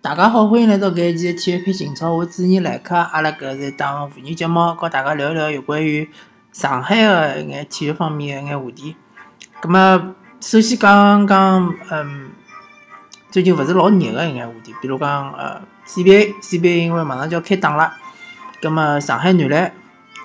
[0.00, 6.08] 大家好，欢迎来到搿一期的体育篇情操，我主持人莱克，阿拉搿是档妇女节目，和大家聊一聊有关于
[6.52, 8.94] 上海的一眼体育方面的一眼话题。
[9.60, 12.30] 葛么，首先讲讲，嗯，
[13.32, 17.92] 最近勿是老热个一眼话题，比如讲，呃，CBA，CBA 因为马上就要开打了，
[18.62, 19.72] 葛么上海男篮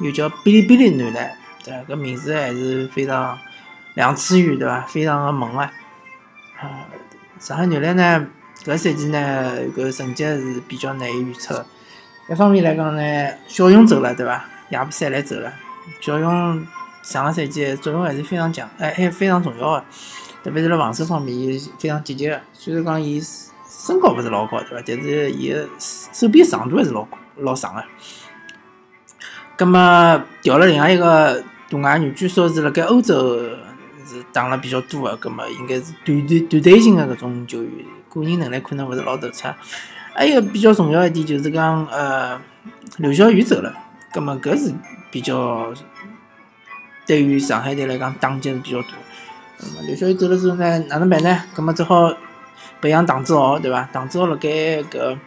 [0.01, 1.31] 又叫哔哩哔哩男篮，
[1.65, 1.73] 对？
[1.87, 3.39] 搿名字还是非常
[3.95, 4.81] 两次元，对伐？
[4.81, 5.73] 非常的萌啊！
[6.59, 6.85] 啊，
[7.39, 8.27] 上海男篮呢？
[8.63, 11.65] 搿赛季呢，搿成绩是比较难以预测。
[12.29, 14.45] 一方面来讲呢，小勇走了，对伐？
[14.69, 15.53] 亚布塞来走了，
[15.99, 16.65] 小勇
[17.01, 19.85] 上个赛季作用还是非常强，哎，还非常重要个。
[20.43, 22.39] 特别是辣防守方面，伊非常积极个。
[22.53, 23.21] 虽然讲伊
[23.67, 24.83] 身高勿是老高，对伐？
[24.87, 27.05] 但是伊个手臂长度还是老
[27.37, 27.83] 老长个。
[29.57, 33.37] 葛么调了另外一个大外援，据说是辣盖欧洲
[34.05, 37.85] 是打了比较多个，葛么应该是团队团队型个搿种球员。
[38.13, 39.47] 个人能力可能勿是老突出，
[40.13, 42.39] 还有比较重要一点就是讲，呃，
[42.97, 43.73] 刘晓宇走了，
[44.11, 44.73] 葛么搿是
[45.11, 45.73] 比较
[47.05, 48.89] 对于上海队来讲打击是比较大。
[49.59, 51.43] 那么刘晓宇走了之后呢，哪能办呢？
[51.55, 52.13] 葛么只好
[52.81, 53.89] 培养唐志豪，对伐？
[53.91, 54.49] 唐志豪辣盖
[54.83, 55.17] 搿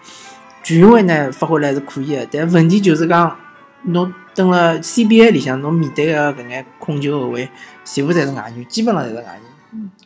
[0.62, 3.36] 全运会呢发挥来是可以的，但问题就是讲，
[3.82, 7.48] 侬等了 CBA 里向侬面对个搿眼控球后卫，
[7.84, 9.45] 全部侪是外援，基本上侪是外援。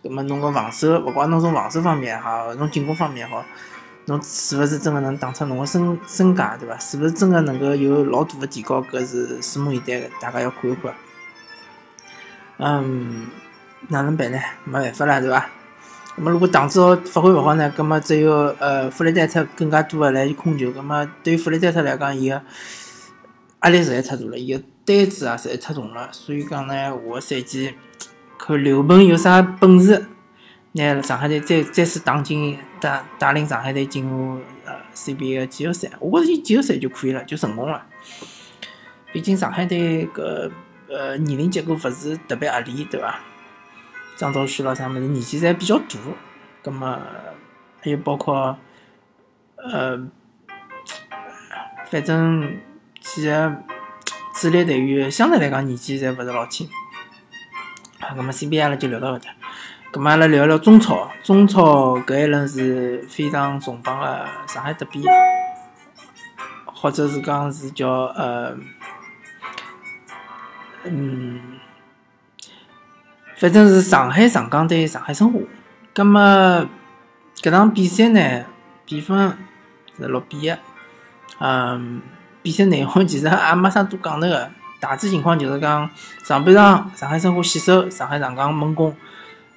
[0.02, 3.44] 咁么侬个防守，勿管侬从防守方面也好，从进攻方面也好，
[4.06, 6.78] 侬是勿是真个能打出侬个身身价，对伐？
[6.78, 8.80] 是勿是真个能够有老大个提高？
[8.82, 10.94] 搿是拭目以待个，大家要看一看。
[12.56, 13.26] 嗯，
[13.88, 14.38] 哪能办呢？
[14.64, 15.46] 没办法啦，对伐？
[16.16, 17.70] 咁么如果唐志豪发挥勿好呢？
[17.76, 20.68] 咁么只有呃弗雷戴特更加多的来控球。
[20.68, 22.42] 咁么对于弗雷戴特来讲，伊个
[23.62, 26.08] 压力实在太大了，伊个担子啊实在太重了。
[26.10, 27.74] 所以讲呢，下个赛季。
[28.50, 30.06] 看刘鹏有啥本事，
[30.72, 37.86] 拿上海队再再次打进带带领上海队进入呃 CBA 季后赛，我觉着季后赛就可以了，就成功了。
[39.12, 40.50] 毕竟上海队搿
[40.88, 43.20] 呃年龄结构勿是特别合理，对伐？
[44.16, 45.96] 张兆旭咯啥物事年纪侪比较大，
[46.60, 46.98] 葛末
[47.80, 48.58] 还有包括
[49.54, 49.96] 呃，
[51.88, 52.58] 反正
[52.98, 53.56] 几个
[54.34, 56.68] 主力队员相对来讲年纪侪勿是老轻。
[58.00, 59.30] 咁么 CBA 阿拉就聊到搿搭，
[59.92, 61.10] 咁么阿拉聊聊中超。
[61.22, 65.04] 中超搿一轮是非常重磅的上海德比，
[66.64, 68.56] 或者是讲是叫呃，
[70.84, 71.40] 嗯，
[73.36, 75.38] 反正是上海上港对上海申花。
[75.94, 76.66] 咁么
[77.36, 78.44] 搿场比赛呢，
[78.86, 79.36] 比分
[79.98, 80.52] 是六比一。
[81.38, 82.02] 嗯，
[82.42, 84.50] 比赛内容其实也没啥多讲头个。
[84.80, 85.88] 大致情况就是讲，
[86.24, 88.96] 上半场上海申花死守，上海上港猛攻，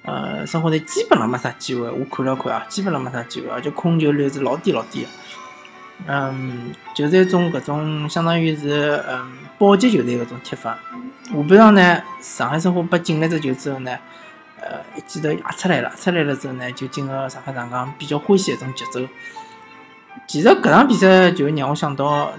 [0.04, 1.90] 呃，申花队基本上没啥机会。
[1.90, 5.10] 我看了看啊，基本上没啥机会，而且控球率是老低老低的。
[6.06, 10.78] 嗯，就是一种搿种相当于是嗯保级球队搿种踢法。
[11.26, 13.98] 下半场呢，上海申花被进了只球之后呢，
[14.60, 19.00] 呃，一记头压出来了，出来了之后呢，就进入上海上港比较欢喜一种节奏。
[20.28, 22.34] 其实搿场比赛就让我想到。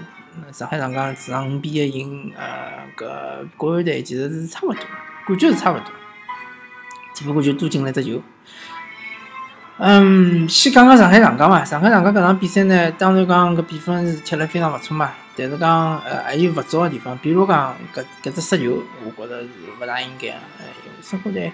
[0.51, 4.83] 上海上港主场五比一赢呃搿国安队，其实是差勿多，
[5.27, 5.91] 感觉是差勿多，
[7.13, 8.21] 只不过就多进了只球。
[9.77, 19.49] 嗯，先讲讲上海上港嘛，上海上港搿场比赛呢，当然讲搿比分是踢了非常勿错嘛，但是讲呃还有勿足个地方，比如讲搿搿只失球，我觉着是
[19.81, 20.39] 勿大应该啊。
[20.59, 20.63] 哎，
[21.01, 21.51] 申花队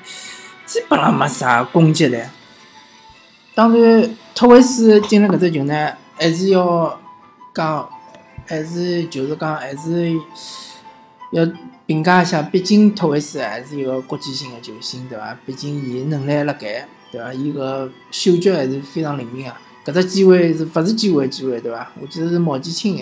[0.65, 2.21] 基本上没啥攻击力。
[3.55, 6.99] 当然，托维斯进了搿只球呢，还是要
[7.53, 7.89] 讲。
[8.51, 10.13] 还是就是讲，还是
[11.31, 11.47] 要
[11.85, 12.41] 评价一下。
[12.41, 15.37] 毕竟托维斯还是一个国际性的球星，对伐？
[15.45, 17.33] 毕竟伊能力辣盖，对伐？
[17.33, 19.53] 伊个嗅觉还是非常灵敏个。
[19.85, 21.89] 搿只机会是勿是机会机会，对伐？
[22.01, 23.01] 我记得是毛剑卿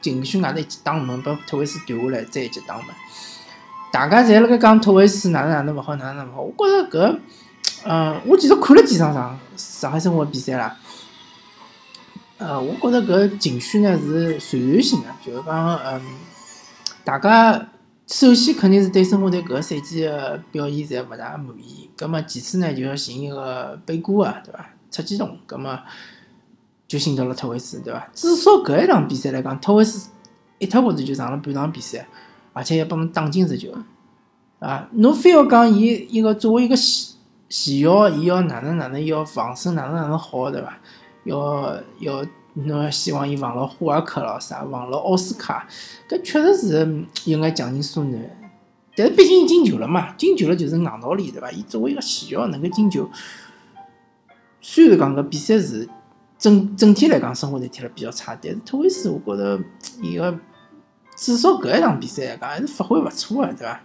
[0.00, 2.86] 禁区外头一记打门，把托维斯夺下来，再一记打门。
[3.92, 6.42] 大家侪辣盖讲托维斯哪能哪能勿好，哪能哪能勿好。
[6.42, 7.18] 我觉着搿，
[7.84, 10.74] 嗯，我其实看了几场上上海申花比赛啦。
[12.38, 16.00] 呃，我觉着搿情绪呢是传染性的，就是讲，嗯，
[17.02, 17.68] 大家
[18.06, 24.70] 首先肯定是对申花队搿个赛季的表现侪勿大满意，葛末其次呢就要寻一个背锅啊，对伐？
[24.90, 25.76] 出气筒，葛末
[26.86, 28.08] 就寻到了托维斯，对伐？
[28.14, 30.08] 至少搿一场比赛来讲，托维斯
[30.58, 32.06] 一塌糊涂就上了半场比赛，
[32.52, 33.74] 而且还帮侬打进十球，
[34.60, 37.16] 啊，侬非要讲伊一个作为一个前
[37.48, 40.78] 前腰，伊要哪能哪能要防守哪能哪能好，对伐？
[41.24, 42.24] 要要，
[42.54, 45.68] 侬要希望伊防牢霍尔克咯啥，防牢奥斯卡，
[46.08, 48.52] 搿确实是有眼强人所难。
[48.96, 51.50] 但是毕竟伊进球了嘛，进球了就是硬道理，对伐？
[51.52, 53.08] 伊作为一个前腰能够进球，
[54.60, 55.88] 虽然讲搿比赛是
[56.36, 58.36] 整整体来讲生活侪踢了比较差。
[58.42, 59.60] 但是特维斯，我觉着
[60.02, 60.36] 伊个
[61.16, 63.80] 至少搿一场比赛来讲还是发挥勿错个，对伐？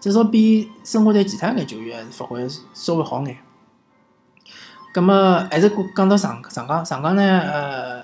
[0.00, 3.38] 至少比生活队其他眼球员还是发挥稍微好眼。
[4.94, 8.00] 葛么还是讲到上上港，上港呢，呃，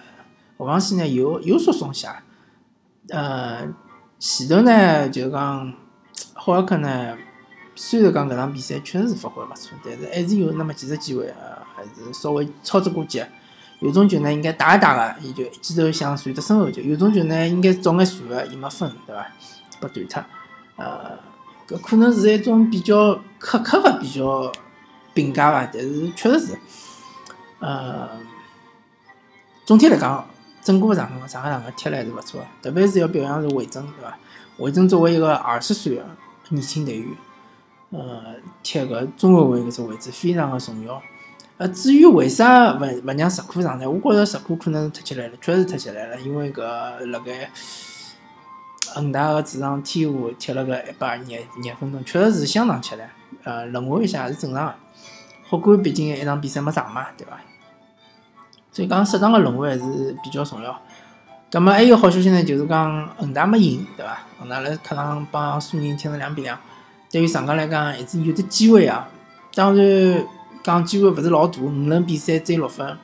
[0.58, 2.08] 后防线呢有有所松懈，
[3.10, 3.62] 呃，
[4.18, 5.72] 前头呢就讲
[6.34, 7.16] 霍尔克呢。
[7.76, 13.24] 虽然讲搿场比赛确实是发挥勿错，但是还是有那么几只机会啊，还是稍微操之过急。
[13.78, 19.26] 有种球呢，应该打一打个，伊就一记头想传到身后球；有种球呢，应该早眼传个，伊没分，对伐？
[19.80, 20.24] 被断脱。
[20.76, 21.18] 呃，
[21.66, 24.52] 搿可能是一种比较苛刻个比较
[25.22, 26.58] 评价伐，但是确实是，
[27.58, 28.08] 呃，
[29.64, 30.26] 总体来讲，
[30.62, 34.18] 整个上上海上港踢了还是勿错，特别是要表扬是魏征，对伐？
[34.58, 36.04] 魏征作为一个二十岁个
[36.48, 37.08] 年轻队员。
[37.90, 41.02] 呃，踢个中后卫搿只位置非常的重要。
[41.56, 43.90] 呃，至于为啥勿勿让石库上呢？
[43.90, 46.20] 我觉着石库可能是踢起来了，确实踢起来了。
[46.20, 46.62] 因为搿
[47.10, 47.50] 辣盖
[48.94, 53.02] 恒大个主场天湖踢了个一百廿廿分钟，确实是相当吃力。
[53.42, 54.74] 呃，轮换一下也是正常个。
[55.50, 57.32] 霍冠毕竟一场比赛没上嘛，对伐？
[58.70, 60.80] 所以讲适当个轮换还是比较重要。
[61.50, 64.18] 葛末还有好消息呢，就是讲恒大没赢，对伐？
[64.38, 66.56] 恒大辣客场帮苏宁踢成两比两。
[67.10, 69.08] 对于上港来讲，还是有的机会啊。
[69.52, 70.24] 当然，
[70.62, 72.96] 讲机会勿是老大，五轮比赛追六分，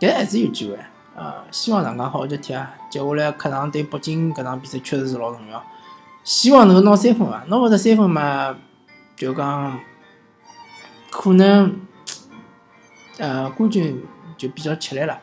[0.00, 0.78] 但还是有机会。
[1.14, 2.72] 呃，希望上港好好踢啊。
[2.88, 5.62] 接下来客场对北京搿场比赛确实是老重要，
[6.24, 7.44] 希望能够拿三分伐？
[7.48, 8.56] 拿勿着三分嘛，
[9.14, 9.78] 就讲
[11.12, 11.78] 可能
[13.18, 14.02] 呃冠军
[14.38, 15.20] 就比较吃力了。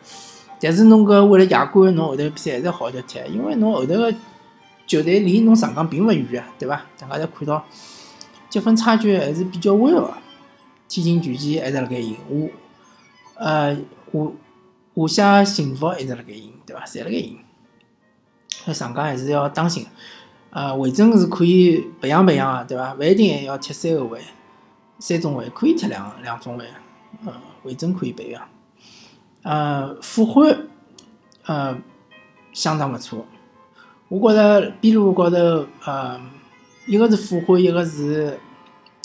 [0.62, 4.13] 但是侬搿为了亚冠，侬后头比赛还是好好踢，因为侬后头个
[4.86, 6.86] 球队离侬上港并勿远啊，对伐？
[6.97, 7.65] 大家侪看到。
[8.50, 10.12] 积分差距还是比较微个，
[10.88, 12.18] 天津权健还是辣盖赢，
[13.35, 13.77] 华呃
[14.12, 14.31] 华
[14.95, 16.83] 华夏幸福一直辣盖赢，对伐？
[16.85, 17.38] 侪辣盖赢。
[18.65, 19.85] 那上港还是要当心，
[20.50, 22.95] 呃，魏征是可以培养培养个，对伐？
[22.95, 24.19] 勿一定还要踢三后卫、
[24.99, 26.65] 三中卫，可以踢两两中卫，
[27.25, 28.41] 呃，韦征可以培养。
[29.41, 30.67] 呃，傅欢，
[31.45, 31.77] 呃，
[32.53, 33.25] 相当勿错，
[34.09, 36.19] 我觉着边路高头，呃。
[36.87, 38.39] 一个是傅欢，一个是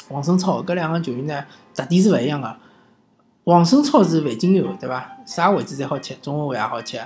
[0.09, 1.45] 王胜超，搿两个球员呢
[1.75, 2.57] 特点是勿一样个。
[3.45, 5.19] 王胜超是万金油，对伐？
[5.27, 6.99] 啥位置侪好踢，中后卫也好踢，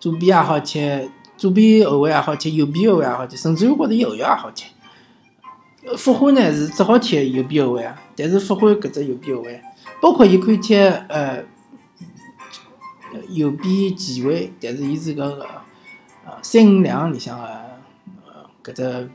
[0.00, 4.72] 左边也好踢，左边后卫也好踢，右边后卫也好踢，甚至于觉着右腰也好踢。
[5.96, 9.60] 傅欢呢是只好踢右边后卫啊，但是傅欢搿只右边后卫，
[10.00, 11.44] 包括伊可以踢呃
[13.30, 15.46] 右边前卫，但是伊是个
[16.24, 17.44] 呃三五两里向个
[18.26, 19.10] 呃搿只。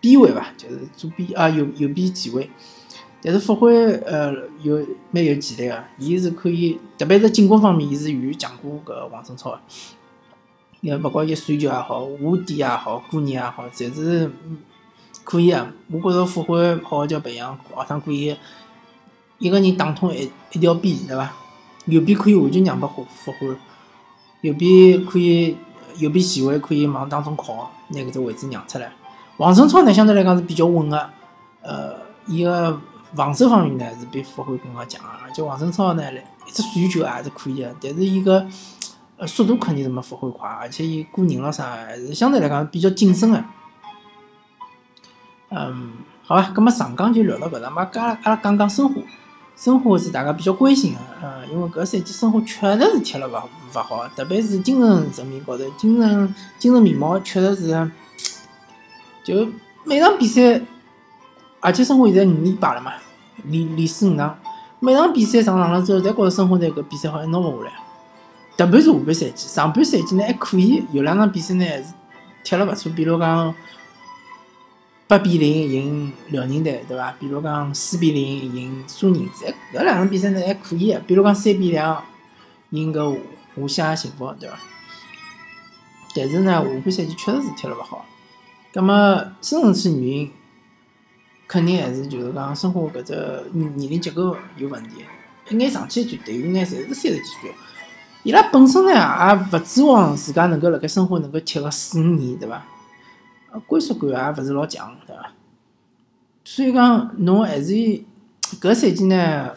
[0.00, 2.48] 边位伐，就是左边啊，右右边前卫。
[3.20, 3.74] 但是傅欢
[4.06, 4.32] 呃
[4.62, 4.78] 有
[5.10, 9.60] 蛮有潜力个，伊是可以，特别是进攻方面，伊是远远强过搿王胜超个。
[10.82, 14.30] 因为勿管伊传球也好，下底也好，过人也好，侪是
[15.28, 15.70] 可以啊。
[15.90, 18.34] 我觉着傅欢好好叫培养，下趟可以
[19.36, 21.30] 一个人打通一一条边，对伐？
[21.84, 23.56] 右边可以完全让拨傅傅欢，
[24.40, 25.54] 右边可以
[25.98, 28.90] 右边前卫可以往当中靠，拿搿只位置让出来。
[29.36, 31.10] 王胜超呢，相对来讲是比较稳个，
[31.60, 31.94] 呃，
[32.26, 32.80] 伊个
[33.14, 36.02] 防守方面呢是比傅欢更加强个，而且王胜超呢，
[36.46, 38.46] 一只传球也是可以个，但是伊个
[39.18, 43.44] 呃速度肯定是没傅欢快，而且伊过人了啥还是相对来讲比较谨慎个。
[45.50, 45.92] 嗯，
[46.24, 48.94] 好吧，咁么上港就聊到搿搭，嘛，阿拉阿拉讲讲申花，
[49.56, 57.90] 申花是大家比较关心个，呃，因为搿赛季申花确实是踢了勿勿好，特别是精神层面高头，精神精神面貌确实是。
[59.24, 59.46] 就
[59.84, 60.60] 每场比赛，
[61.60, 62.92] 而且申花现在五连败了嘛，
[63.44, 64.38] 连连输五场。
[64.80, 67.72] 每场比赛上场了之后，侪觉着申花队搿比赛好像拿勿下来。
[68.56, 71.92] 特别是下半赛季，上半赛季呢还可以，有两场比赛呢是
[72.42, 72.90] 踢了勿错。
[72.92, 73.54] 比如讲
[75.08, 77.10] 八比零赢辽宁队，对伐？
[77.18, 80.94] 比如讲四比零赢苏宁，侪搿两场比赛呢还可以。
[81.06, 82.04] 比如讲三比两
[82.70, 84.58] 赢个华夏幸福，对伐？
[86.14, 88.04] 但是呢，下半赛季确实是踢了勿好。
[88.74, 90.30] 那么深层次原因，
[91.46, 95.06] 肯定还是就是讲生活搿只年龄结构有问题。
[95.48, 97.50] 一眼上去就队员眼侪是三十几岁，
[98.24, 102.62] 伊拉本身呢也勿指望自家能够辣盖生活能够踢个四五年，对伐？
[103.50, 105.32] 呃归属感也勿是老强，对伐？
[106.44, 107.72] 所以讲侬还是
[108.60, 109.54] 搿赛季呢，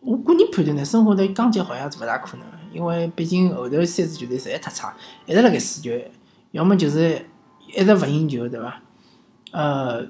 [0.00, 4.94] 我个人判断呢，生活队刚进好像是勿大可能，因为毕竟后头三支球队实在太差，
[5.26, 5.90] 一直辣盖输球，
[6.52, 7.26] 要么就是。
[7.74, 8.80] 一直勿赢球，对伐？
[9.50, 10.02] 呃，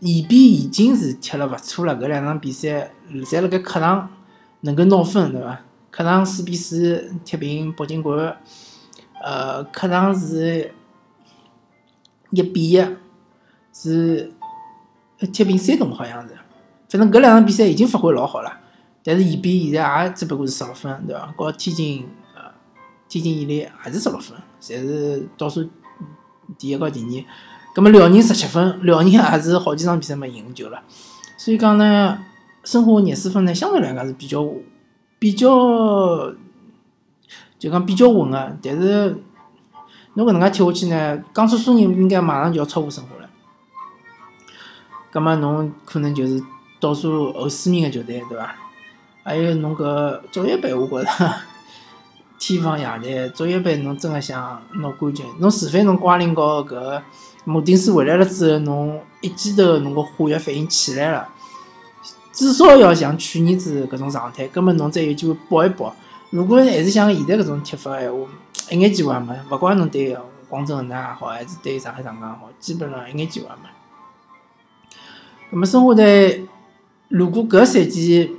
[0.00, 4.08] 延边已经是踢了勿错了，搿两场比赛侪辣盖客场
[4.60, 5.62] 能够拿分，对伐？
[5.90, 8.36] 客场四比四踢平北京国安
[9.20, 10.72] 呃，客场是
[12.34, 12.84] 一比一，
[13.72, 14.32] 是
[15.32, 16.34] 踢平山东，好像是。
[16.88, 18.60] 反正搿两场比赛已经发挥老好了，
[19.02, 21.26] 但是延边现在也只不过是十六分，对伐？
[21.36, 22.42] 和天津呃，
[23.08, 25.68] 天津伊利也是十六分，侪是倒数
[26.56, 27.24] 第一和第二。
[27.74, 30.80] 葛末辽宁十七分，辽宁也是好几场比赛没赢球了。
[31.36, 32.18] 所以讲呢，
[32.62, 34.48] 申花廿四分呢，相对来讲是比较
[35.18, 36.32] 比较，
[37.58, 38.56] 就讲比较稳个。
[38.62, 39.16] 但是
[40.14, 43.28] 侬搿能介踢下去呢，江苏苏宁应该马上就要超过申花了。
[45.10, 46.42] 葛末侬可能就是
[46.80, 48.54] 倒数后四名个球队，对伐？
[49.22, 51.34] 还有侬搿足协杯，我觉着
[52.38, 53.32] 天方夜谭。
[53.32, 57.00] 足协杯侬真个想拿冠军，侬除非侬瓜林高搿。
[57.44, 61.28] 穆丁斯回来了之后，侬一记头侬个化学反应起来了，
[62.32, 65.94] 至少要像去年子搿种状态，葛末侬再有机会搏一搏。
[66.30, 68.26] 如果还是像现在搿种踢法闲话，
[68.70, 69.34] 一眼机会也没。
[69.50, 70.16] 勿管侬对
[70.48, 73.68] 广州恒大也好，还是对上海上港也好，基本上一眼机会也没。
[75.50, 76.46] 葛末申花队
[77.08, 78.36] 如果搿赛季，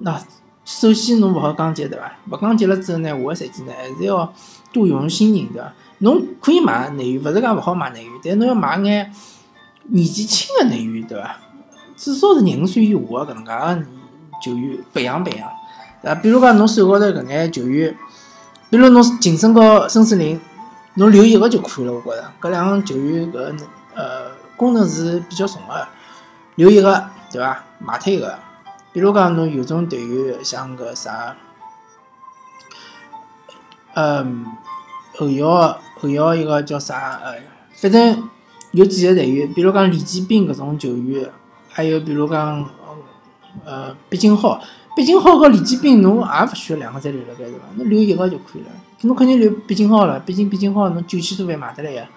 [0.00, 0.20] 那
[0.64, 2.12] 首先侬勿好降级对伐？
[2.30, 4.32] 勿降级了之后呢，下个赛季呢还是要
[4.72, 5.72] 多用用新人对伐？
[5.98, 9.12] 侬可以买内援，勿是讲勿好买内援，但侬要买眼
[9.84, 11.36] 年纪轻个内援，对伐？
[11.96, 13.86] 至少是廿五岁以下搿能介个
[14.42, 15.50] 球员培养培养，
[16.00, 16.14] 对伐？
[16.20, 17.94] 比如讲侬手高头搿眼球员，
[18.70, 20.40] 比如侬晋升到申世林，
[20.94, 22.32] 侬留一个就可以了，我觉着。
[22.40, 23.58] 搿两个球员搿
[23.94, 25.88] 呃功能是比较重个，
[26.54, 27.62] 留一个，对伐？
[27.80, 28.38] 卖脱一个。
[28.92, 31.36] 比如讲侬有种队员像搿啥，
[33.94, 34.46] 嗯。
[35.18, 37.20] 后腰后腰一个叫啥？
[37.22, 37.34] 呃，
[37.74, 38.26] 反正
[38.70, 41.28] 有几个队员，比如讲李继斌搿种球员，
[41.68, 42.64] 还有比如讲
[43.66, 44.62] 呃毕金浩，
[44.96, 47.60] 毕竟浩和李建斌侬也勿需要两个再留辣盖对伐？
[47.76, 48.68] 侬留一个就可以了。
[49.02, 52.08] 侬肯定留毕竟浩了，毕竟毕竟浩侬九千多万买得来呀，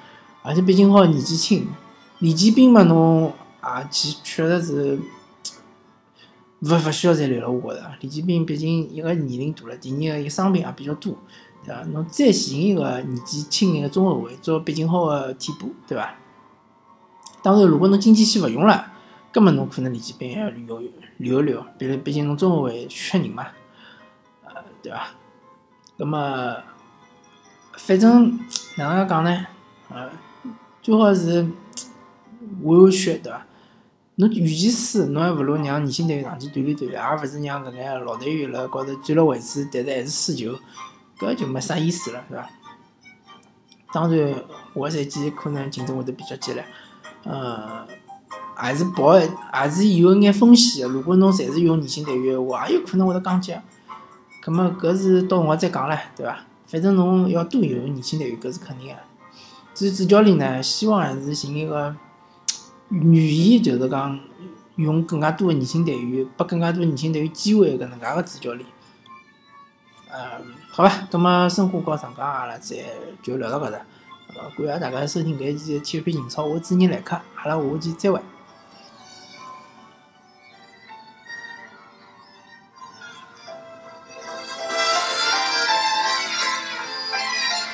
[0.41, 1.67] 而且毕竟浩年纪轻，
[2.19, 4.99] 李建斌嘛侬啊，其确实是
[6.59, 7.49] 勿勿需要再留了。
[7.49, 11.15] 我觉着李建斌毕竟一个年龄大了，第二个伊伤病也比较多。
[11.65, 11.81] 对伐？
[11.93, 16.15] 侬再寻一个年纪轻眼个中后卫做毕竟浩个替补，对伐？
[17.41, 18.92] 当然，如果侬经济期勿用了，
[19.33, 20.79] 搿么侬可能李继斌要留
[21.17, 23.47] 留一留，毕毕竟侬中后卫缺人嘛，
[24.45, 25.07] 呃，对伐？
[25.97, 26.55] 搿么
[27.73, 28.39] 反正
[28.77, 29.47] 哪能介讲呢？
[29.89, 30.09] 呃，
[30.83, 31.41] 最好是
[32.63, 33.45] 换换血，对伐？
[34.15, 40.55] 侬与其输，侬还勿如让年轻队员上去锻炼锻炼，而勿是让搿眼老队员辣高头占了位置，但是还是输球。
[41.17, 42.49] 搿就没啥意思了，对伐？
[43.91, 46.65] 当然，下个赛季可能竞争会得比较激烈，
[47.23, 47.87] 呃，
[48.55, 49.19] 还是博，
[49.51, 50.93] 还是有一眼风险个。
[50.93, 53.53] 如果侬侪是用年轻队员，话也有可能会得降级。
[54.41, 56.37] 葛末搿是到辰光再讲唻，对伐？
[56.67, 58.95] 反正侬要多用年轻队员，搿是肯定个。
[59.73, 61.95] 至于主教练呢，希望还是寻一个
[62.89, 64.19] 愿意，就是讲
[64.75, 68.65] 用更加多个年轻队员，拨更加多年轻队员机会搿能介个主教练。
[70.11, 72.77] 嗯，好吧，那么申花和上港阿拉再
[73.23, 73.79] 就聊到搿搭，
[74.35, 78.19] 呃，感谢大家收听搿一期体育篇情操，我主持人来客，阿拉下期再会。